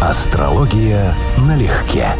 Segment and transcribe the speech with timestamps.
[0.00, 2.14] Астрология налегке.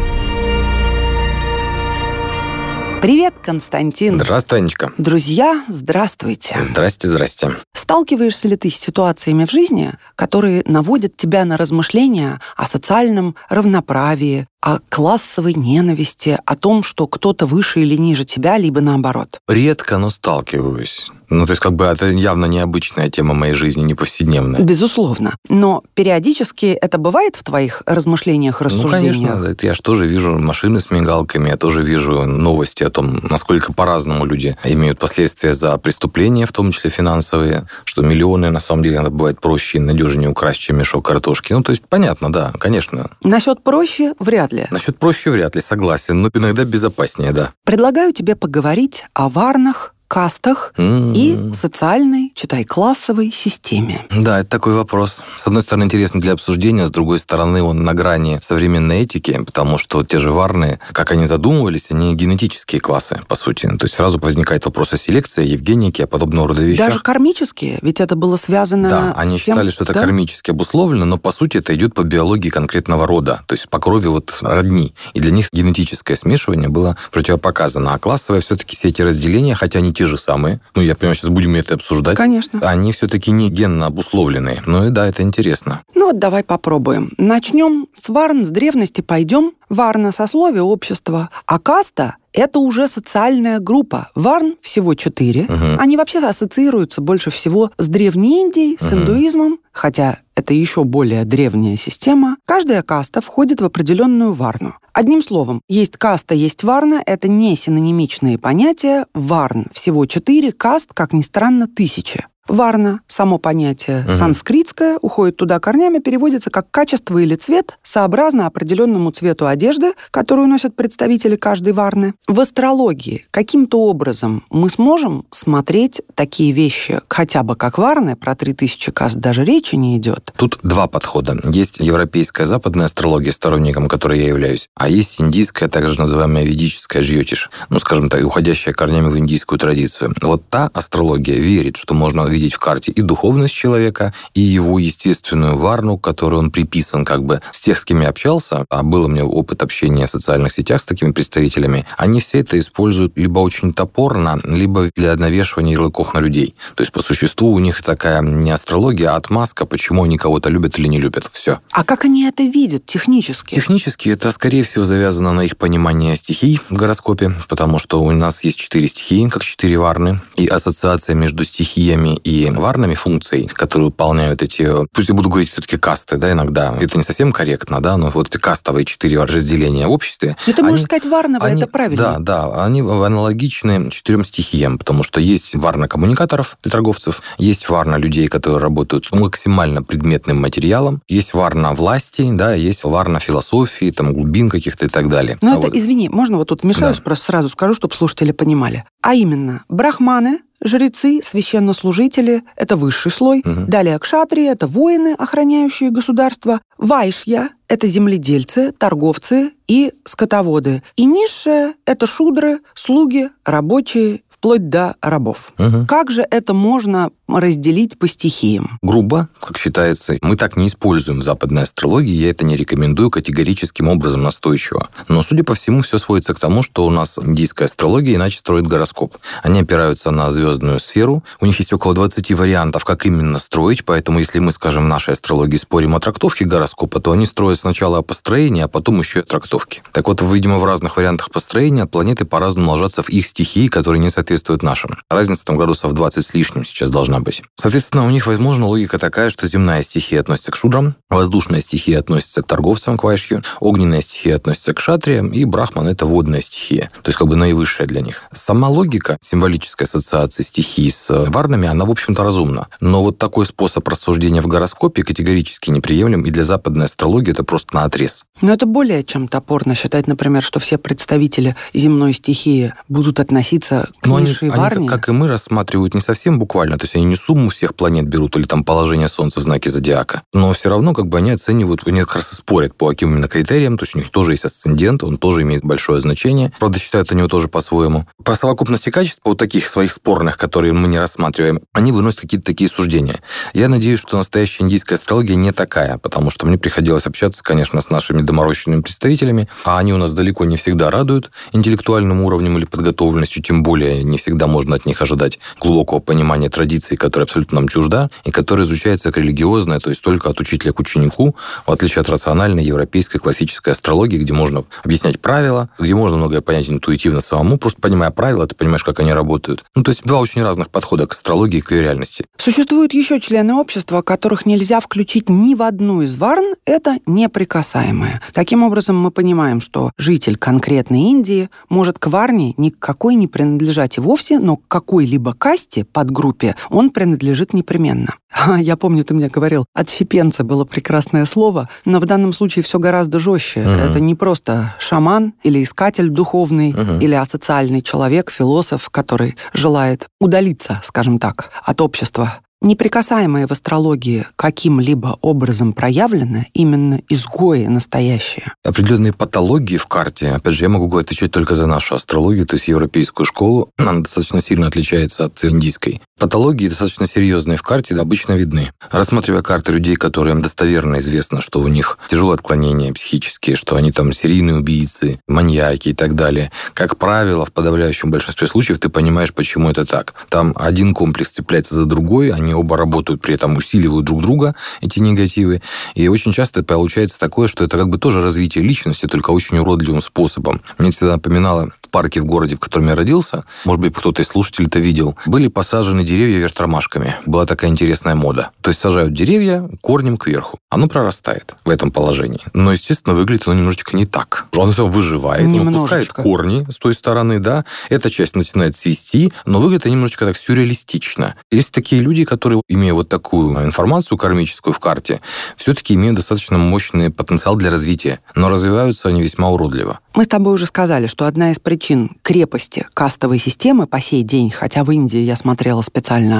[3.01, 4.19] Привет, Константин.
[4.19, 4.91] Здравствуй, Анечка.
[4.97, 6.57] Друзья, здравствуйте.
[6.59, 7.51] Здрасте, здрасте.
[7.73, 14.47] Сталкиваешься ли ты с ситуациями в жизни, которые наводят тебя на размышления о социальном равноправии,
[14.61, 19.39] о классовой ненависти, о том, что кто-то выше или ниже тебя, либо наоборот?
[19.47, 21.11] Редко, но сталкиваюсь.
[21.29, 24.61] Ну, то есть, как бы это явно необычная тема моей жизни, не повседневная.
[24.61, 25.37] Безусловно.
[25.47, 29.15] Но периодически это бывает в твоих размышлениях, рассуждениях?
[29.17, 29.45] Ну, конечно.
[29.47, 33.73] Это я же тоже вижу машины с мигалками, я тоже вижу новости о том, насколько
[33.73, 38.97] по-разному люди имеют последствия за преступления, в том числе финансовые, что миллионы, на самом деле,
[38.97, 41.53] надо бывает проще и надежнее украсть, чем мешок картошки.
[41.53, 43.11] Ну, то есть, понятно, да, конечно.
[43.23, 44.67] Насчет проще вряд ли.
[44.71, 47.53] Насчет проще вряд ли, согласен, но иногда безопаснее, да.
[47.65, 51.13] Предлагаю тебе поговорить о варнах, кастах mm-hmm.
[51.15, 54.05] и социальной, читай, классовой системе.
[54.09, 55.23] Да, это такой вопрос.
[55.37, 59.77] С одной стороны, интересный для обсуждения, с другой стороны, он на грани современной этики, потому
[59.77, 63.67] что те же варны, как они задумывались, они генетические классы, по сути.
[63.67, 66.87] То есть сразу возникает вопрос о селекции, евгеники, о подобного рода вещах.
[66.87, 69.55] Даже кармические, ведь это было связано Да, они с тем...
[69.55, 70.01] считали, что это да?
[70.01, 74.07] кармически обусловлено, но по сути это идет по биологии конкретного рода, то есть по крови
[74.07, 74.95] вот родни.
[75.13, 77.93] И для них генетическое смешивание было противопоказано.
[77.93, 80.61] А классовое все-таки все эти разделения, хотя они те же самые.
[80.75, 82.15] Ну, я понимаю, сейчас будем это обсуждать.
[82.15, 82.61] Конечно.
[82.61, 84.61] Они все-таки не генно обусловлены.
[84.65, 85.81] Ну и да, это интересно.
[85.93, 87.11] Ну вот давай попробуем.
[87.17, 89.51] Начнем с варн, с древности пойдем.
[89.67, 94.09] Варна– сословие общества, а каста– это уже социальная группа.
[94.15, 95.43] Варн всего четыре.
[95.43, 95.77] Мгм.
[95.79, 98.99] Они вообще ассоциируются больше всего с Древней Индией, с Мгм.
[99.01, 102.37] индуизмом, хотя это еще более древняя система.
[102.45, 104.73] Каждая каста входит в определенную варну.
[104.93, 109.05] Одним словом, есть каста, есть варна– это не синонимичные понятия.
[109.13, 112.25] Варн всего четыре, каст, как ни странно, тысячи.
[112.49, 114.11] Варна, само понятие Мгм.
[114.11, 120.75] санскритское, уходит туда корнями, переводится как качество или цвет, сообразно определенному цвету одежды, которую носят
[120.75, 122.15] представители каждой варны.
[122.27, 128.91] В астрологии каким-то образом мы сможем смотреть такие вещи хотя бы как варны, про 3000
[128.91, 130.33] каст даже речи не идет.
[130.35, 131.37] Тут два подхода.
[131.45, 137.51] Есть европейская западная астрология, сторонником которой я являюсь, а есть индийская, также называемая ведическая жьотиш,
[137.69, 140.13] ну, скажем так, уходящая корнями в индийскую традицию.
[140.21, 145.57] Вот та астрология верит, что можно видеть в карте и духовность человека, и его естественную
[145.57, 149.07] варну, которой он приписан как бы с тех, с кем я общался, а был у
[149.07, 153.73] меня опыт общения в социальных сетях с такими представителями, они все это используют либо очень
[153.73, 156.55] топорно, либо для навешивания ярлыков на людей.
[156.75, 160.79] То есть, по существу, у них такая не астрология, а отмазка, почему они кого-то любят
[160.79, 161.29] или не любят.
[161.33, 161.59] Все.
[161.71, 163.55] А как они это видят технически?
[163.55, 168.43] Технически это, скорее всего, завязано на их понимание стихий в гороскопе, потому что у нас
[168.43, 174.41] есть четыре стихии, как четыре варны, и ассоциация между стихиями и варными функций, которые выполняют
[174.41, 178.09] эти, пусть я буду говорить все-таки касты, да, иногда, это не совсем корректно, да, но
[178.09, 180.35] вот эти кастовые четыре разделения в обществе.
[180.47, 181.97] Ну, ты можешь они- сказать варновое, они- это правильно.
[181.97, 187.95] Да, да, они аналогичны четырем стихиям, потому что есть варна коммуникаторов для торговцев, есть варна
[187.97, 194.49] людей, которые работают максимально предметным материалом, есть варна власти, да, есть варна философии, там, глубин
[194.49, 195.37] каких-то и так далее.
[195.41, 197.03] Ну, А это, вот- извини, можно вот тут вмешаюсь, Да.
[197.03, 198.85] просто сразу скажу, чтобы слушатели понимали.
[199.01, 203.41] А именно, брахманы, жрецы, священнослужители– это высший слой.
[203.43, 203.67] Мгм.
[203.67, 206.61] Далее кшатрии– это воины, охраняющие государство.
[206.77, 210.83] Вайшья– это земледельцы, торговцы и скотоводы.
[210.95, 215.51] И низшая– это шудры, слуги, рабочие, вплоть до рабов.
[215.57, 215.85] Мгм.
[215.85, 218.79] Как же это можно разделить по стихиям?
[218.89, 220.17] грубо, как считается.
[220.21, 224.89] Мы так не используем в западной астрологии, я это не рекомендую категорическим образом настойчиво.
[225.07, 228.65] Но, судя по всему, все сводится к тому, что у нас индийская астрология иначе строит
[228.67, 229.15] гороскоп.
[229.43, 234.19] Они опираются на звездную сферу, у них есть около 20 вариантов, как именно строить, поэтому
[234.19, 238.01] если мы, скажем, в нашей астрологии спорим о трактовке гороскопа, то они строят сначала о
[238.01, 239.83] построении, а потом еще и о трактовке.
[239.91, 244.09] Так вот, видимо, в разных вариантах построения планеты по-разному ложатся в их стихии, которые не
[244.09, 244.97] соответствуют нашим.
[245.09, 247.43] Разница там градусов 20 с лишним сейчас должна быть.
[247.55, 252.41] Соответственно, у них, возможно, логика такая, что земная стихия относится к шудрам, воздушная стихия относится
[252.41, 257.09] к торговцам, к вайшью, огненная стихия относится к шатриям, и брахман– это водная стихия, то
[257.09, 258.23] есть как бы наивысшая для них.
[258.33, 262.67] Сама логика символической ассоциации стихий с варнами, она, в общем-то, разумна.
[262.79, 267.75] Но вот такой способ рассуждения в гороскопе категорически неприемлем, и для западной астрологии это просто
[267.75, 268.25] на отрез.
[268.41, 274.05] Но это более чем топорно считать, например, что все представители земной стихии будут относиться к
[274.05, 274.87] Но они, низшей они, варне.
[274.87, 278.07] как, как и мы, рассматривают не совсем буквально, то есть они не сумму всех планет
[278.07, 281.85] берут или там положение Солнца в знаке зодиака, но все равно как бы они оценивают,
[281.85, 284.45] они как раз и спорят по каким именно критериям, то есть у них тоже есть
[284.45, 286.53] асцендент, он тоже имеет большое значение.
[286.59, 288.07] Правда, считают они его тоже по-своему.
[288.23, 292.69] По совокупности качеств, вот таких своих спорных, которые мы не рассматриваем, они выносят какие-то такие
[292.69, 293.21] суждения.
[293.53, 297.89] Я надеюсь, что настоящая индийская астрология не такая, потому что мне приходилось общаться, конечно, с
[297.89, 303.41] нашими доморощенными представителями, а они у нас далеко не всегда радуют интеллектуальным уровнем или подготовленностью,
[303.41, 308.09] тем более не всегда можно от них ожидать глубокого понимания традиций, которая абсолютно нам чужда,
[308.23, 311.35] и которая изучается как религиозная, то есть только от учителя к ученику,
[311.65, 316.69] в отличие от рациональной европейской классической астрологии, где можно объяснять правила, где можно многое понять
[316.69, 319.63] интуитивно самому, просто понимая правила, ты понимаешь, как они работают.
[319.75, 322.25] Ну, то есть два очень разных подхода к астрологии и к ее реальности.
[322.37, 328.21] Существуют еще члены общества, которых нельзя включить ни в одну из варн, это неприкасаемые.
[328.33, 334.01] Таким образом, мы понимаем, что житель конкретной Индии может к варне никакой не принадлежать и
[334.01, 338.15] вовсе, но к какой-либо касте, подгруппе, он принадлежит непременно.
[338.59, 343.19] Я помню, ты мне говорил, отщепенца было прекрасное слово, но в данном случае все гораздо
[343.19, 343.61] жестче.
[343.61, 343.69] Угу.
[343.69, 346.99] Это не просто шаман или искатель духовный, угу.
[347.01, 355.17] или асоциальный человек, философ, который желает удалиться, скажем так, от общества неприкасаемые в астрологии каким-либо
[355.21, 358.53] образом проявлены именно изгои настоящие.
[358.63, 362.67] Определенные патологии в карте, опять же, я могу отвечать только за нашу астрологию, то есть
[362.67, 366.01] европейскую школу, она достаточно сильно отличается от индийской.
[366.19, 368.73] Патологии достаточно серьезные в карте обычно видны.
[368.91, 374.11] Рассматривая карты людей, которым достоверно известно, что у них тяжелые отклонения психические, что они там
[374.11, 379.69] серийные убийцы, маньяки и так далее, как правило, в подавляющем большинстве случаев ты понимаешь, почему
[379.69, 380.13] это так.
[380.27, 384.99] Там один комплекс цепляется за другой, они оба работают, при этом усиливают друг друга, эти
[384.99, 385.61] негативы.
[385.95, 390.01] И очень часто получается такое, что это как бы тоже развитие личности, только очень уродливым
[390.01, 390.61] способом.
[390.77, 394.27] Мне всегда напоминало в парке в городе, в котором я родился, может быть, кто-то из
[394.27, 397.15] слушателей это видел, были посажены деревья вверх ромашками.
[397.25, 398.49] Была такая интересная мода.
[398.61, 400.59] То есть сажают деревья корнем кверху.
[400.69, 402.41] Оно прорастает в этом положении.
[402.53, 404.47] Но, естественно, выглядит оно немножечко не так.
[404.53, 405.69] Оно все выживает, немножечко.
[405.69, 407.63] оно пускает корни с той стороны, да.
[407.89, 411.35] Эта часть начинает цвести, но выглядит немножечко так сюрреалистично.
[411.51, 415.21] Есть такие люди, которые, имея вот такую информацию кармическую в карте,
[415.57, 419.99] все-таки имеют достаточно мощный потенциал для развития, но развиваются они весьма уродливо.
[420.15, 424.49] Мы с тобой уже сказали, что одна из причин крепости кастовой системы по сей день,
[424.49, 425.98] хотя в Индии я смотрела специально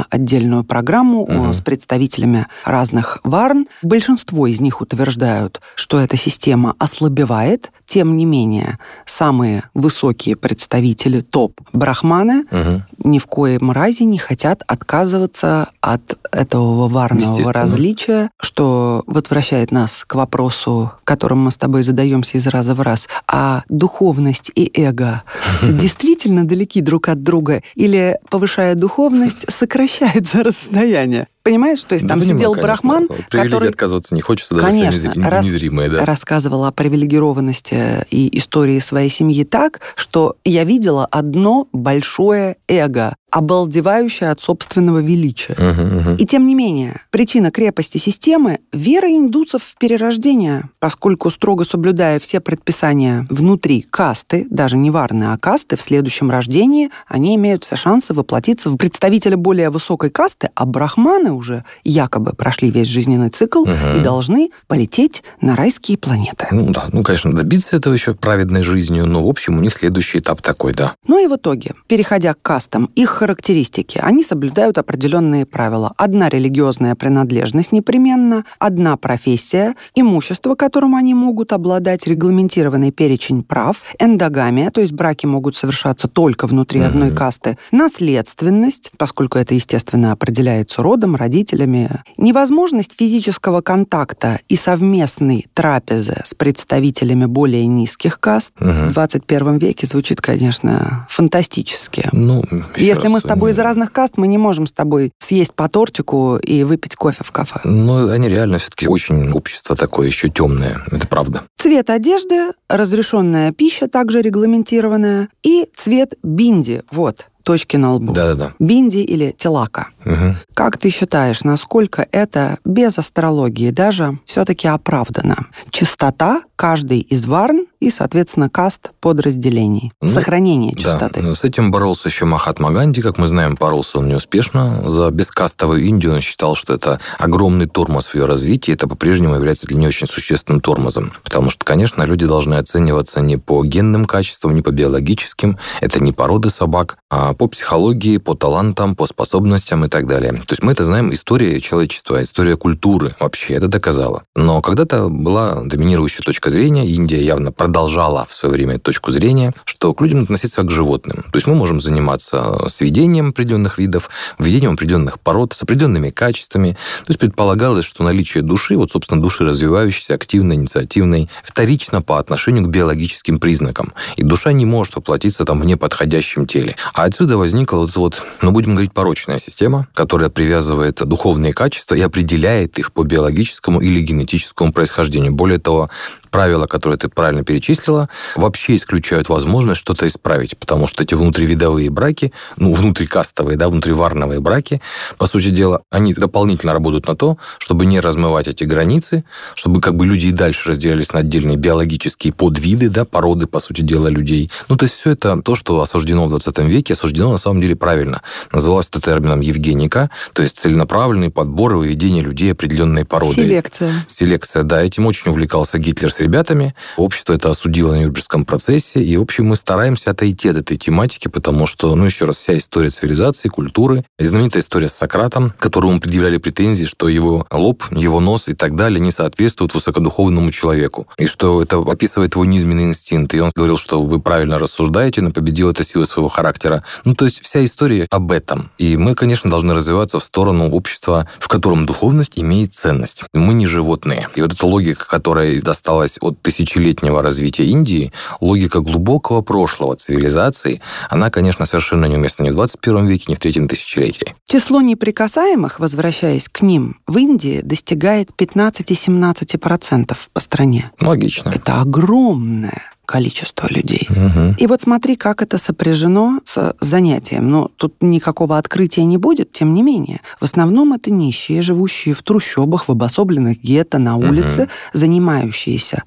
[0.09, 1.53] отдельную программу угу.
[1.53, 8.77] с представителями разных варн, большинство из них утверждают, что эта система ослабевает, тем не менее,
[9.05, 12.83] самые высокие представители топ-брахманы угу.
[13.03, 20.15] ни в коем разе не хотят отказываться от этого варного различия, что возвращает нас к
[20.15, 25.23] вопросу, которым мы с тобой задаемся из раза в раз, а духовность и эго
[25.63, 31.27] действительно далеки друг от друга или, повышая духовность, сокращается расстояние?
[31.43, 32.67] Понимаешь, то есть да, там понимаю, сидел конечно.
[32.67, 33.69] Брахман, который...
[33.69, 35.45] отказываться не хочется, даже конечно, рас...
[35.45, 36.05] незримое, да.
[36.05, 44.31] рассказывал о привилегированности и истории своей семьи так, что я видела одно большое эго, обалдевающее
[44.31, 45.53] от собственного величия.
[45.53, 46.15] Угу, угу.
[46.17, 52.39] И тем не менее, причина крепости системы– вера индусов в перерождение, поскольку, строго соблюдая все
[52.39, 58.13] предписания внутри касты, даже не варны, а касты, в следующем рождении они имеют все шансы
[58.13, 63.71] воплотиться в представителя более высокой касты, а брахманы уже якобы прошли весь жизненный цикл угу.
[63.97, 66.47] и должны полететь на райские планеты.
[66.51, 70.19] Ну да, ну, конечно, добиться этого еще праведной жизнью, но, в общем, у них следующий
[70.19, 70.95] этап такой, да.
[71.07, 75.93] Ну и в итоге, переходя к кастам, их характеристики, они соблюдают определенные правила.
[75.97, 84.71] Одна религиозная принадлежность непременно, одна профессия, имущество, которым они могут обладать, регламентированный перечень прав, эндогамия,
[84.71, 86.87] то есть браки могут совершаться только внутри угу.
[86.87, 96.21] одной касты, наследственность, поскольку это, естественно, определяется родом, родителями, невозможность физического контакта и совместной трапезы
[96.25, 98.69] с представителями более низких каст угу.
[98.69, 102.09] в 21 веке звучит, конечно, фантастически.
[102.11, 102.43] Ну,
[102.75, 106.37] Если мы с тобой из разных каст, мы не можем с тобой съесть по тортику
[106.37, 107.59] и выпить кофе в кафе.
[107.63, 111.43] Ну, они реально все-таки очень общество такое еще темное, это правда.
[111.57, 116.83] Цвет одежды, разрешенная пища также регламентированная и цвет бинди.
[116.91, 118.13] Вот, точки на лбу.
[118.13, 118.53] Да-да-да.
[118.59, 119.87] Бинди или телака.
[120.05, 120.35] Угу.
[120.53, 125.47] Как ты считаешь, насколько это без астрологии даже все-таки оправдано?
[125.71, 129.93] Чистота каждой из варн и, соответственно, каст подразделений.
[130.01, 131.21] Ну, Сохранение чистоты.
[131.21, 131.33] Да.
[131.33, 133.01] С этим боролся еще Махатма Ганди.
[133.01, 134.87] Как мы знаем, боролся он неуспешно.
[134.89, 138.73] За бескастовую Индию он считал, что это огромный тормоз в ее развитии.
[138.73, 141.13] Это по-прежнему является для нее очень существенным тормозом.
[141.23, 145.57] Потому что, конечно, люди должны оцениваться не по генным качествам, не по биологическим.
[145.79, 150.31] Это не породы собак, а по психологии, по талантам, по способностям и так так далее.
[150.33, 154.23] То есть мы это знаем, история человечества, история культуры вообще это доказала.
[154.35, 159.93] Но когда-то была доминирующая точка зрения, Индия явно продолжала в свое время точку зрения, что
[159.93, 161.23] к людям относиться как к животным.
[161.23, 166.71] То есть мы можем заниматься сведением определенных видов, введением определенных пород с определенными качествами.
[166.99, 172.63] То есть предполагалось, что наличие души, вот, собственно, души развивающейся, активной, инициативной, вторично по отношению
[172.63, 173.93] к биологическим признакам.
[174.15, 176.75] И душа не может воплотиться там в неподходящем теле.
[176.93, 181.95] А отсюда возникла вот эта вот, ну, будем говорить, порочная система, которая привязывает духовные качества
[181.95, 185.33] и определяет их по биологическому или генетическому происхождению.
[185.33, 185.89] Более того,
[186.29, 192.33] правила, которые ты правильно перечислила, вообще исключают возможность что-то исправить, потому что эти внутривидовые браки,
[192.57, 194.81] ну, внутрикастовые, да, внутриварновые браки,
[195.17, 199.23] по сути дела, они дополнительно работают на то, чтобы не размывать эти границы,
[199.55, 203.81] чтобы как бы люди и дальше разделялись на отдельные биологические подвиды, да, породы, по сути
[203.81, 204.51] дела, людей.
[204.67, 207.75] Ну, то есть все это то, что осуждено в 20 веке, осуждено на самом деле
[207.75, 208.21] правильно.
[208.51, 213.35] Называлось это термином Евгеника, то есть целенаправленный подбор и выведение людей определенной породы.
[213.35, 214.05] Селекция.
[214.07, 214.81] Селекция, да.
[214.83, 216.75] Этим очень увлекался Гитлер ребятами.
[216.97, 219.01] Общество это осудило на Нюрнбергском процессе.
[219.01, 222.57] И, в общем, мы стараемся отойти от этой тематики, потому что, ну, еще раз, вся
[222.57, 228.19] история цивилизации, культуры, и знаменитая история с Сократом, которому предъявляли претензии, что его лоб, его
[228.19, 231.07] нос и так далее не соответствуют высокодуховному человеку.
[231.17, 233.33] И что это описывает его низменный инстинкт.
[233.33, 236.83] И он говорил, что вы правильно рассуждаете, но победил это сила своего характера.
[237.05, 238.71] Ну, то есть вся история об этом.
[238.77, 243.23] И мы, конечно, должны развиваться в сторону общества, в котором духовность имеет ценность.
[243.33, 244.29] Мы не животные.
[244.35, 248.11] И вот эта логика, которая досталась отличалась от тысячелетнего развития Индии,
[248.41, 253.67] логика глубокого прошлого цивилизации, она, конечно, совершенно неуместна ни в 21 веке, ни в третьем
[253.67, 254.35] тысячелетии.
[254.47, 260.91] Число неприкасаемых, возвращаясь к ним, в Индии достигает 15-17% по стране.
[261.01, 261.49] Логично.
[261.49, 264.07] Это огромное количество людей.
[264.07, 264.55] Угу.
[264.59, 267.49] И вот смотри, как это сопряжено с занятием.
[267.49, 270.21] Ну, тут никакого открытия не будет, тем не менее.
[270.39, 274.69] В основном это нищие, живущие в трущобах, в обособленных гетто, на улице, угу.
[274.93, 276.03] занимающиеся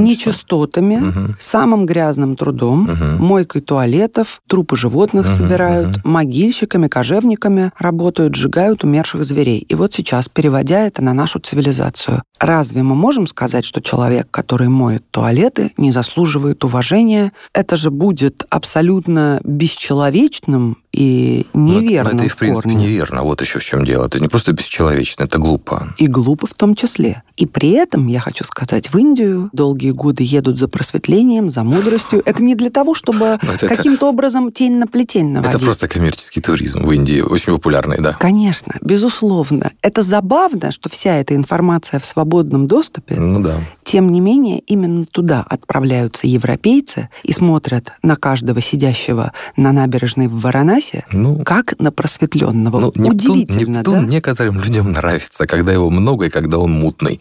[0.00, 1.34] нечистотами, угу.
[1.38, 3.22] самым грязным трудом, угу.
[3.22, 5.34] мойкой туалетов, трупы животных угу.
[5.34, 6.08] собирают, угу.
[6.08, 9.58] могильщиками, кожевниками работают, сжигают умерших зверей.
[9.58, 14.68] И вот сейчас, переводя это на нашу цивилизацию, разве мы можем сказать, что человек, который
[14.68, 22.12] моет туалеты, не заслуживает заслуживает уважения, это же будет абсолютно бесчеловечным и неверно.
[22.12, 22.86] Но это и в принципе корне.
[22.86, 23.22] неверно.
[23.22, 24.06] Вот еще в чем дело.
[24.06, 25.94] Это не просто бесчеловечно, это глупо.
[25.98, 27.22] И глупо в том числе.
[27.36, 32.22] И при этом, я хочу сказать, в Индию долгие годы едут за просветлением, за мудростью.
[32.24, 35.54] Это не для того, чтобы каким-то образом тень на плетень наводить.
[35.54, 38.14] Это просто коммерческий туризм в Индии, очень популярный, да.
[38.14, 39.72] Конечно, безусловно.
[39.82, 43.16] Это забавно, что вся эта информация в свободном доступе.
[43.16, 43.60] Ну да.
[43.84, 50.40] Тем не менее, именно туда отправляются европейцы и смотрят на каждого сидящего на набережной в
[50.40, 52.80] Варанаси Васе ну, как на просветленного.
[52.80, 54.12] Ну, Нептун, Удивительно, Нептун да?
[54.12, 57.20] некоторым людям нравится, когда его много и когда он мутный.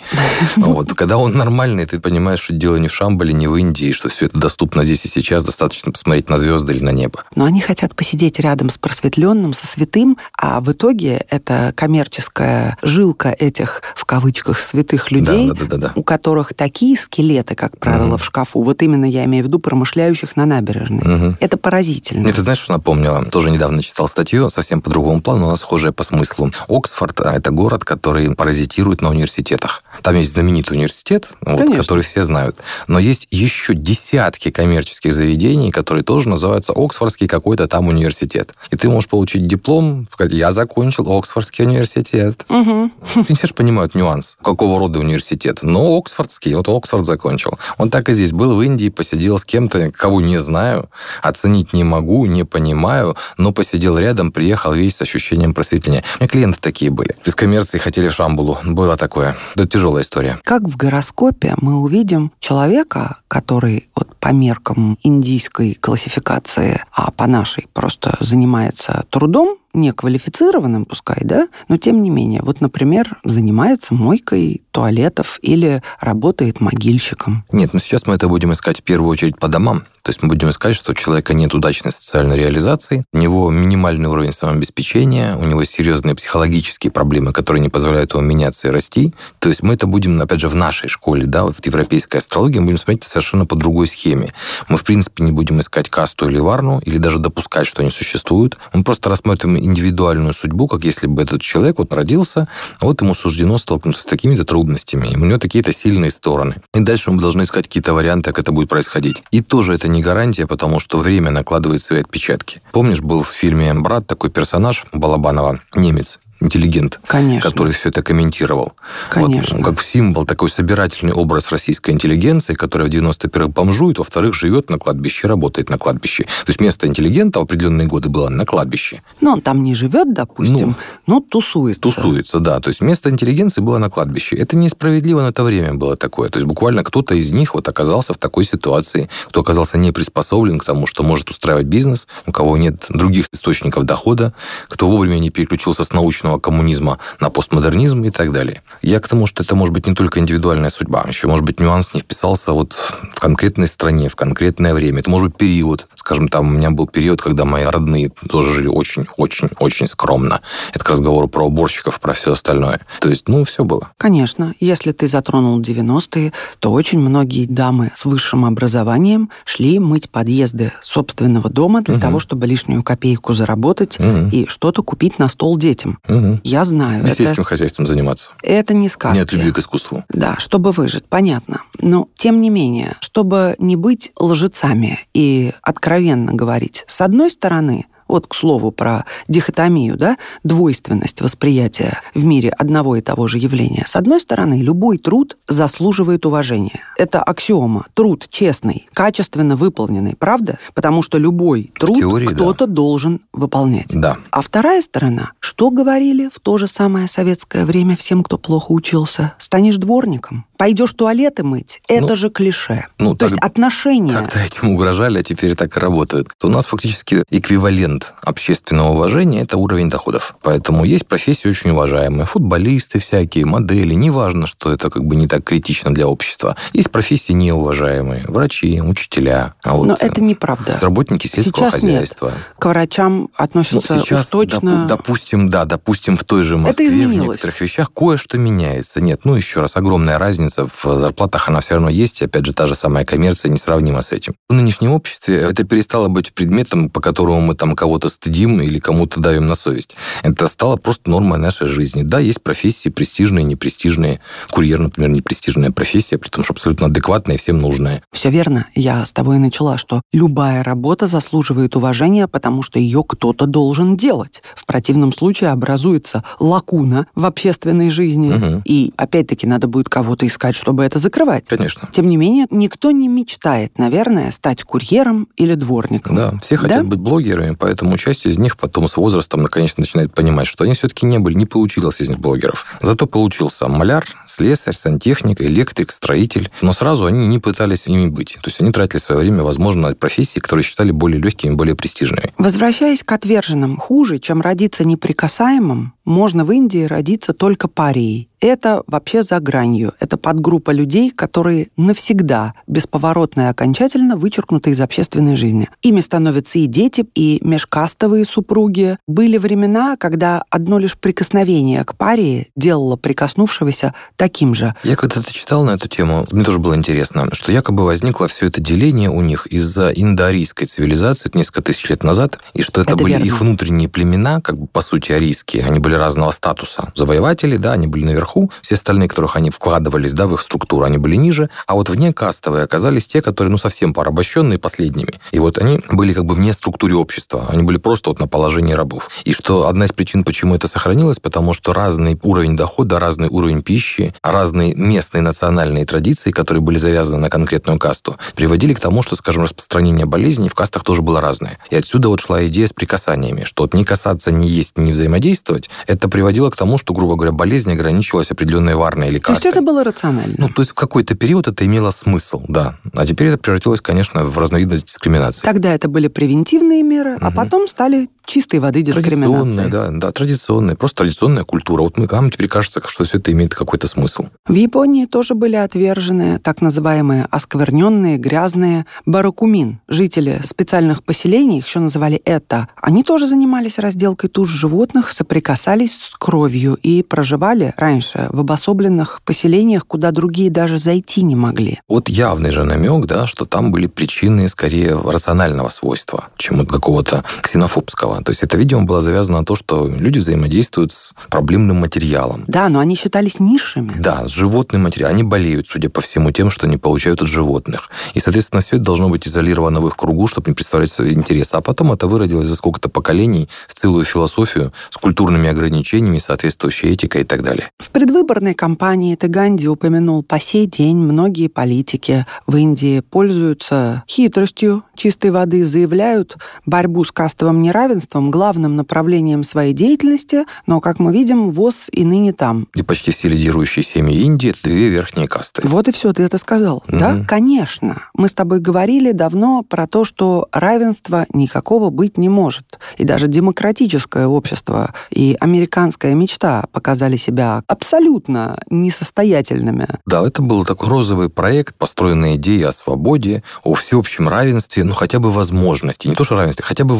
[0.56, 0.94] Вот.
[0.94, 4.26] Когда он нормальный, ты понимаешь, что дело не в Шамбале, не в Индии, что все
[4.26, 7.24] это доступно здесь и сейчас, достаточно посмотреть на звезды или на небо.
[7.36, 13.30] Но они хотят посидеть рядом с просветленным, со святым, а в итоге это коммерческая жилка
[13.30, 18.16] этих, в кавычках, святых людей, да, да, да, да, у которых такие скелеты, как правило,
[18.16, 18.18] угу.
[18.18, 18.62] в шкафу.
[18.62, 21.00] Вот именно я имею в виду промышляющих на набережной.
[21.00, 21.38] Угу.
[21.40, 22.28] Это поразительно.
[22.28, 23.24] Это знаешь, что напомнило?
[23.26, 26.52] Тоже недавно читал статью, совсем по другому плану, но схожая по смыслу.
[26.68, 29.84] Оксфорд а,– это город, который паразитирует на университетах.
[30.02, 32.58] Там есть знаменитый университет, вот, который все знают.
[32.88, 38.54] Но есть еще десятки коммерческих заведений, которые тоже называются Оксфордский какой-то там университет.
[38.72, 42.46] И ты можешь получить диплом, сказать, я закончил Оксфордский университет.
[42.50, 42.92] Угу.
[43.30, 45.60] Не все же понимают нюанс, какого рода университет.
[45.62, 47.58] Но Оксфордский, вот Оксфорд закончил.
[47.78, 50.90] Он так и здесь был в Индии, посидел с кем-то, кого не знаю,
[51.22, 56.04] оценить не могу, не понимаю, но посидел рядом, приехал весь с ощущением просветления.
[56.20, 57.16] У меня клиенты такие были.
[57.26, 58.58] Из коммерции хотели Шамбулу.
[58.64, 59.36] Было такое.
[59.56, 60.40] Это тяжелая история.
[60.44, 67.68] Как в гороскопе мы увидим человека, который вот по меркам индийской классификации, а по нашей
[67.74, 75.40] просто занимается трудом, неквалифицированным, пускай, да, но тем не менее, вот, например, занимается мойкой туалетов
[75.42, 77.46] или работает могильщиком.
[77.52, 79.86] Нет, но сейчас мы это будем искать в первую очередь по домам.
[80.06, 84.08] То есть мы будем искать, что у человека нет удачной социальной реализации, у него минимальный
[84.08, 89.16] уровень самообеспечения, у него серьезные психологические проблемы, которые не позволяют ему меняться и расти.
[89.40, 92.60] То есть мы это будем, опять же, в нашей школе, да, вот в европейской астрологии,
[92.60, 94.32] мы будем смотреть совершенно по другой схеме.
[94.68, 98.60] Мы, в принципе, не будем искать касту или варну, или даже допускать, что они существуют.
[98.74, 102.48] Мы просто рассмотрим индивидуальную судьбу, как если бы этот человек вот родился,
[102.82, 106.56] вот ему суждено столкнуться с такими-то трудностями, у него такие-то сильные стороны.
[106.74, 109.24] И дальше мы должны искать какие-то варианты, как это будет происходить.
[109.32, 112.62] И тоже это не гарантия, потому что время накладывает свои отпечатки.
[112.72, 117.50] Помнишь, был в фильме «Брат» такой персонаж Балабанова, немец, интеллигент, Конечно.
[117.50, 118.74] который все это комментировал.
[119.10, 119.58] Конечно.
[119.58, 124.78] Вот, как символ, такой собирательный образ российской интеллигенции, которая в 91-х бомжует, во-вторых, живет на
[124.78, 126.24] кладбище, работает на кладбище.
[126.24, 129.02] То есть место интеллигента в определенные годы было на кладбище.
[129.22, 130.76] Но он там не живет, допустим,
[131.08, 131.82] но тусуется.
[131.82, 132.60] Тусуется, да.
[132.60, 134.36] То есть место интеллигенции было на кладбище.
[134.36, 136.30] Это несправедливо на то время было такое.
[136.30, 140.60] То есть буквально кто-то из них вот оказался в такой ситуации, кто оказался не приспособлен
[140.60, 144.34] к тому, что может устраивать бизнес, у кого нет других источников дохода,
[144.68, 148.62] кто вовремя не переключился с научного коммунизма на постмодернизм и так далее.
[148.82, 151.94] Я к тому, что это может быть не только индивидуальная судьба, еще может быть нюанс
[151.94, 155.00] не вписался вот в конкретной стране, в конкретное время.
[155.00, 155.88] Это может быть период.
[155.96, 160.42] Скажем, там у меня был период, когда мои родные тоже жили очень-очень-очень скромно.
[160.74, 162.82] Это к разговору про уборщиков, про все остальное.
[163.00, 163.92] То есть, ну, все было.
[163.98, 170.74] Конечно, если ты затронул 90-е, то очень многие дамы с высшим образованием шли мыть подъезды
[170.82, 172.02] собственного дома для Мгм.
[172.02, 174.30] того, чтобы лишнюю копейку заработать Мгм.
[174.30, 175.98] и что-то купить на стол детям.
[176.16, 176.42] Мгм.
[176.44, 178.30] Я знаю, И сельским это, хозяйством заниматься.
[178.42, 179.18] это не сказки.
[179.18, 180.04] Не от любви к искусству.
[180.10, 181.62] Да, чтобы выжить, понятно.
[181.80, 188.28] Но, тем не менее, чтобы не быть лжецами и откровенно говорить, с одной стороны, вот,
[188.28, 193.84] к слову, про дихотомию, да, двойственность восприятия в мире одного и того же явления.
[193.86, 196.82] С одной стороны, любой труд заслуживает уважения.
[196.98, 197.86] Это аксиома.
[197.94, 200.60] Труд честный, качественно выполненный, правда?
[200.74, 202.34] Потому что любой труд теории, да.
[202.34, 203.90] кто-то должен выполнять.
[203.90, 204.18] Да.
[204.32, 209.34] А вторая сторона, что говорили в то же самое советское время всем, кто плохо учился?
[209.38, 211.82] Станешь дворником, пойдешь туалеты мыть.
[211.88, 212.88] Это Ну, же клише.
[213.00, 214.14] ну, то есть так- отношения.
[214.14, 216.30] Когда этим угрожали, а теперь так и работают.
[216.38, 220.36] То у нас фактически эквивалент общественного уважения– это уровень доходов.
[220.42, 222.26] Поэтому есть профессии очень уважаемые.
[222.26, 223.94] Футболисты всякие, модели.
[223.94, 226.56] Неважно, что это как бы не так критично для общества.
[226.74, 228.26] Есть профессии неуважаемые.
[228.28, 229.54] Врачи, учителя.
[229.64, 230.78] А вот Но это неправда.
[230.82, 231.92] Работники сельского Сейчас нет.
[231.94, 232.32] хозяйства.
[232.60, 234.72] К врачам Ну, относятся сейчас, уж точно...
[234.72, 239.02] допу- допустим, да, допустим, в той же Москве в некоторых вещах кое-что меняется.
[239.02, 242.54] Нет, ну еще раз, огромная разница в зарплатах, она все равно есть, и опять же,
[242.54, 244.36] та же самая коммерция несравнима с этим.
[244.50, 249.20] В нынешнем обществе это перестало быть предметом, по которому мы там кого-то стыдим или кому-то
[249.20, 249.96] давим на совесть.
[250.24, 252.04] Это стало просто нормой нашей жизни.
[252.04, 254.20] Да, есть профессии престижные, непрестижные.
[254.50, 258.04] Курьер, например, непрестижная профессия, при том, что абсолютно адекватная и всем нужная.
[258.12, 258.68] Все верно.
[258.76, 263.98] Я с тобой и начала, что любая работа заслуживает уважения, потому что ее кто-то должен
[263.98, 264.42] делать.
[264.56, 268.34] В противном случае образуется лакуна в общественной жизни.
[268.34, 268.62] Мгм.
[268.66, 271.46] И опять-таки надо будет кого-то искать, чтобы это закрывать.
[271.48, 271.90] Конечно.
[271.92, 276.16] Тем не менее, никто не мечтает, наверное, стать курьером или дворником.
[276.16, 276.84] Да, все хотят Да?
[276.84, 281.06] быть блогерами, поэтому часть из них потом с возрастом наконец начинает понимать, что они все-таки
[281.06, 282.66] не были, не получилось из них блогеров.
[282.82, 286.52] Зато получился маляр, слесарь, сантехник, электрик, строитель.
[286.62, 288.36] Но сразу они не пытались ими быть.
[288.42, 292.34] То есть они тратили свое время, возможно, на профессии, которые считали более легкими, более престижными.
[292.38, 298.30] Возвращаясь к отверженным, хуже, чем родиться неприкасаемым, можно в Индии родиться только парией.
[298.42, 299.94] Это вообще за гранью.
[300.00, 305.68] Это подгруппа людей, которые навсегда, бесповоротно и окончательно вычеркнуты из общественной жизни.
[305.82, 308.98] Ими становятся и дети, и межкастовые супруги.
[309.08, 314.76] Были времена, когда одно лишь прикосновение к парии делало прикоснувшегося таким же.
[314.84, 318.62] Я когда-то читал на эту тему, мне тоже было интересно, что якобы возникло все это
[318.62, 323.14] деление у них из-за индоарийской цивилизации несколько тысяч лет назад, и что это, Это были
[323.14, 323.26] верно.
[323.26, 326.92] их внутренние племена, как бы по сути арийские, они были разного статуса.
[326.96, 330.98] Завоеватели, да, они были наверху, все остальные, которых они вкладывались, да, в их структуру, они
[330.98, 335.20] были ниже, а вот вне кастовые оказались те, которые, ну, совсем порабощенные последними.
[335.32, 338.74] И вот они были как бы вне структуры общества, они были просто вот на положении
[338.74, 339.10] рабов.
[339.24, 343.62] И что одна из причин, почему это сохранилось, потому что разный уровень дохода, разный уровень
[343.62, 349.16] пищи, разные местные национальные традиции, которые были завязаны на конкретную касту, приводили к тому, что,
[349.16, 351.58] скажем, распространение болезней в кастах тоже было разное.
[351.70, 355.70] И отсюда вот шла идея с прикасаниями, что вот не касаться, не есть, не взаимодействовать,
[355.88, 359.52] это приводило к тому, что, грубо говоря, болезнь ограничивалась определенной варной или То есть кастой.
[359.52, 360.36] это было рационально.
[360.38, 362.78] Ну, то есть в какой-то период это имело смысл, да.
[362.94, 365.46] А теперь это превратилось, конечно, в разновидность дискриминации.
[365.46, 367.36] Тогда это были превентивные меры, а Мгм.
[367.36, 369.70] потом стали чистой воды дискриминацией.
[369.70, 371.82] Традиционная, да, да, традиционная, просто традиционная культура.
[371.82, 374.28] Вот мы, нам теперь кажется, что все это имеет какой-то смысл.
[374.48, 379.80] В Японии тоже были отвержены так называемые оскверненные, грязные баракумин.
[379.88, 386.16] Жители специальных поселений, их еще называли это, они тоже занимались разделкой туш животных, соприкасались с
[386.18, 391.80] кровью и проживали раньше в обособленных поселениях, куда другие даже зайти не могли.
[391.88, 397.24] Вот явный же намек, да, что там были причины скорее рационального свойства, чем вот какого-то
[397.42, 398.15] ксенофобского.
[398.16, 398.24] Равенства.
[398.24, 402.44] То есть это, видимо, было завязано на то, что люди взаимодействуют с проблемным материалом.
[402.48, 403.94] Да, но они считались низшими.
[404.00, 405.16] Да, с животным материалом.
[405.16, 407.90] Они болеют, судя по всему, тем, что они получают от животных.
[408.14, 411.56] И, соответственно, все это должно быть изолировано в их кругу, чтобы не представлять свои интересы.
[411.56, 417.22] А потом это выродилось за сколько-то поколений в целую философию с культурными ограничениями, соответствующей этикой
[417.22, 417.70] и так далее.
[417.80, 425.32] В предвыборной кампании Таганди упомянул по сей день многие политики в Индии пользуются хитростью чистой
[425.32, 431.90] воды, заявляют борьбу с кастовым неравенством главным направлением своей деятельности, но, как мы видим, ВОЗ
[431.92, 432.68] и ныне там.
[432.76, 435.62] И почти все лидирующие семьи Индии– две верхние касты.
[435.68, 436.84] Вот и все, ты это сказал.
[436.88, 437.00] Mm-hmm.
[437.00, 438.04] Да, конечно.
[438.14, 442.80] Мы с тобой говорили давно про то, что равенства никакого быть не может.
[442.98, 449.88] И даже демократическое общество и американская мечта показали себя абсолютно несостоятельными.
[450.06, 455.20] Да, это был такой розовый проект, построенный идеей о свободе, о всеобщем равенстве, ну хотя
[455.20, 456.08] бы возможности.
[456.08, 456.96] Не то, что равенстве, хотя бы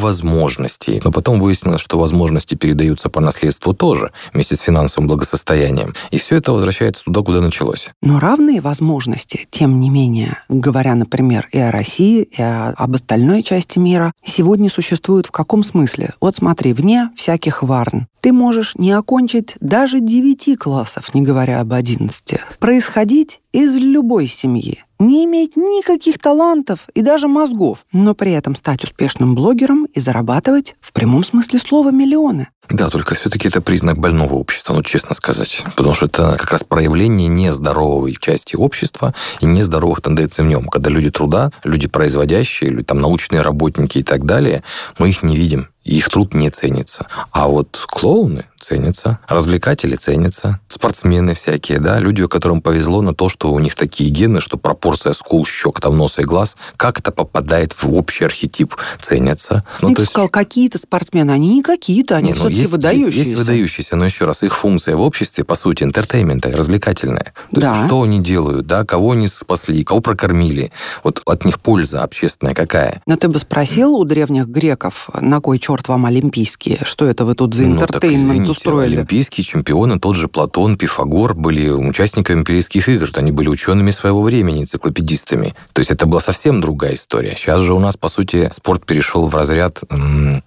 [0.96, 1.02] возможностей.
[1.04, 5.94] Но потом выяснилось, что возможности передаются по наследству тоже, вместе с финансовым благосостоянием.
[6.12, 7.90] И все это возвращается туда, куда началось.
[8.02, 13.44] Но равные возможности, тем не менее, говоря, например, и о России, и о, об остальной
[13.44, 16.14] части мира, сегодня существуют в каком смысле?
[16.22, 18.08] Вот смотри, вне всяких варн.
[18.26, 22.42] Ты можешь не окончить даже девяти классов, не говоря об одиннадцати.
[22.58, 28.84] Происходить из любой семьи не иметь никаких талантов и даже мозгов, но при этом стать
[28.84, 32.48] успешным блогером и зарабатывать в прямом смысле слова миллионы.
[32.70, 35.64] Да, только все-таки это признак больного общества, ну, честно сказать.
[35.76, 40.68] Потому что это как раз проявление нездоровой части общества и нездоровых тенденций в нем.
[40.68, 44.64] Когда люди труда, люди производящие, люди, там, научные работники и так далее,
[44.98, 47.08] мы их не видим их труд не ценится.
[47.32, 53.54] А вот клоуны ценятся, развлекатели ценятся, спортсмены всякие, да, люди, которым повезло на то, что
[53.54, 57.94] у них такие гены, что пропорция скул, щек, там, носа и глаз как-то попадает в
[57.94, 59.64] общий архетип, ценятся.
[59.82, 60.12] Ну, ну ты есть...
[60.12, 63.20] сказал, какие-то спортсмены, они не какие-то, они не, ну, все-таки есть, выдающиеся.
[63.20, 67.34] Есть выдающиеся, но еще раз, их функция в обществе, по сути, entertainment а, развлекательная.
[67.54, 67.72] То да.
[67.74, 70.72] есть, что они делают, да, кого они спасли, кого прокормили,
[71.04, 73.02] вот от них польза общественная какая.
[73.06, 76.80] Но ты бы спросил у древних греков, на кой черт черт вам олимпийские?
[76.84, 78.96] Что это вы тут за интертеймент ну, устроили?
[78.96, 83.10] Олимпийские чемпионы, тот же Платон, Пифагор были участниками Олимпийских игр.
[83.16, 85.56] Они были учеными своего времени, энциклопедистами.
[85.74, 87.36] То есть это была совсем другая история.
[87.38, 89.82] Сейчас же у нас, по сути, спорт перешел в разряд,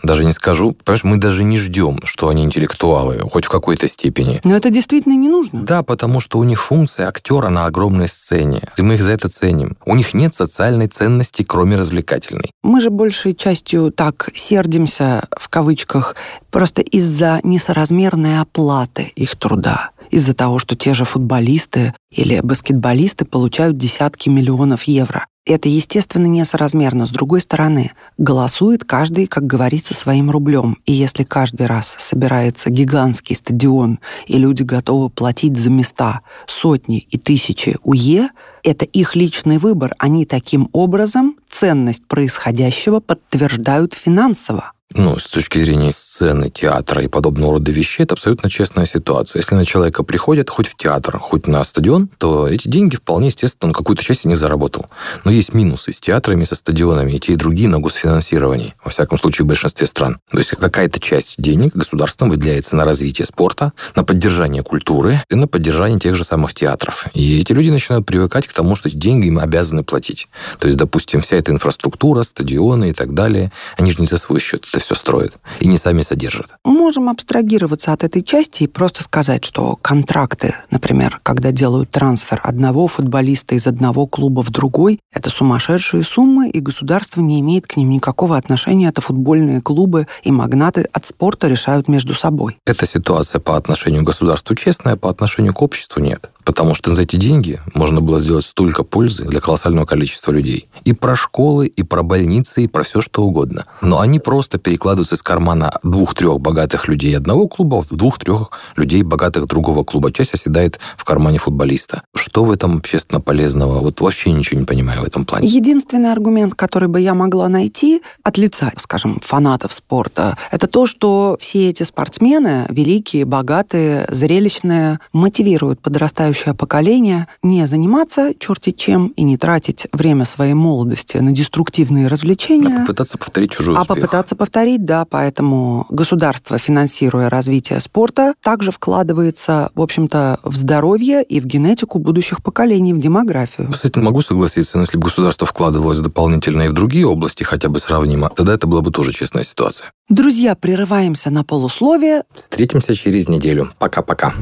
[0.03, 4.41] даже не скажу, понимаешь, мы даже не ждем, что они интеллектуалы, хоть в какой-то степени.
[4.45, 5.63] Но это действительно не нужно.
[5.63, 8.63] Да, потому что у них функция актера на огромной сцене.
[8.77, 9.77] И мы их за это ценим.
[9.85, 12.51] У них нет социальной ценности, кроме развлекательной.
[12.63, 16.17] Мы же большей частью так сердимся в кавычках,
[16.51, 23.77] просто из-за несоразмерной оплаты их труда из-за того, что те же футболисты или баскетболисты получают
[23.77, 25.27] десятки миллионов евро.
[25.47, 27.07] Это, естественно, несоразмерно.
[27.07, 30.77] С другой стороны, голосует каждый, как говорится, своим рублем.
[30.85, 37.17] И если каждый раз собирается гигантский стадион, и люди готовы платить за места сотни и
[37.17, 38.29] тысячи УЕ,
[38.63, 39.95] это их личный выбор.
[39.99, 47.55] Они таким образом ценность происходящего подтверждают финансово ну, с точки зрения сцены, театра и подобного
[47.55, 49.40] рода вещей, это абсолютно честная ситуация.
[49.40, 53.68] Если на человека приходят хоть в театр, хоть на стадион, то эти деньги вполне естественно,
[53.68, 54.87] он какую-то часть из них заработал.
[55.24, 59.18] Но есть минусы с театрами, со стадионами, и те, и другие на госфинансировании, во всяком
[59.18, 60.20] случае, в большинстве стран.
[60.31, 65.46] То есть какая-то часть денег государством выделяется на развитие спорта, на поддержание культуры и на
[65.46, 67.07] поддержание тех же самых театров.
[67.12, 70.29] И эти люди начинают привыкать к тому, что эти деньги им обязаны платить.
[70.59, 74.40] То есть, допустим, вся эта инфраструктура, стадионы и так далее, они же не за свой
[74.40, 76.47] счет это все строят и не сами содержат.
[76.64, 82.87] Можем абстрагироваться от этой части и просто сказать, что контракты, например, когда делают трансфер одного
[82.87, 87.91] футболиста из одного клуба в другой, это сумасшедшие суммы, и государство не имеет к ним
[87.91, 88.88] никакого отношения.
[88.88, 92.59] Это футбольные клубы и магнаты от спорта решают между собой.
[92.64, 96.31] Эта ситуация по отношению к государству честная, по отношению к обществу нет.
[96.49, 100.67] Потому что за эти деньги можно было сделать столько пользы для колоссального количества людей.
[100.83, 103.67] И про школы, и про больницы, и про все что угодно.
[103.83, 109.47] Но они просто перекладываются из кармана двух-трех богатых людей одного клуба в двух-трех людей богатых
[109.47, 110.11] другого клуба.
[110.11, 112.01] Часть оседает в кармане футболиста.
[112.17, 113.81] Что в этом общественно полезного?
[113.81, 115.47] Вот вообще ничего не понимаю в этом плане.
[115.47, 121.37] Единственный аргумент, который бы я могла найти от лица, скажем, фанатов спорта, это то, что
[121.39, 129.22] все эти спортсмены, великие, богатые, зрелищные, мотивируют подрастающих будущее поколение не заниматься черти чем и
[129.22, 132.77] не тратить время своей молодости на деструктивные развлечения.
[132.77, 133.96] А попытаться повторить чужой а успех.
[133.96, 141.40] попытаться повторить, да, поэтому государство, финансируя развитие спорта, также вкладывается, в общем-то, в здоровье и
[141.40, 143.70] в генетику будущих поколений, в демографию.
[143.72, 147.81] Кстати, могу согласиться, но если бы государство вкладывалось дополнительно и в другие области, хотя бы
[147.81, 149.90] сравнимо, тогда это была бы тоже честная ситуация.
[150.09, 152.22] Друзья, прерываемся на полусловие.
[152.35, 153.72] Встретимся через неделю.
[153.79, 154.35] Пока-пока.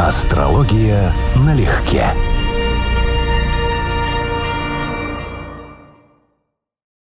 [0.00, 2.06] Астрология налегке.